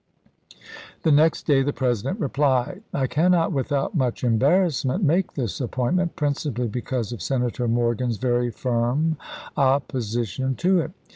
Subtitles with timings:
[1.03, 5.97] The next day the President replied:" I can not without much embarrassment make this appoint
[5.97, 9.17] ment, principally because of Senator Morgan's very firm
[9.55, 10.91] opposition to it.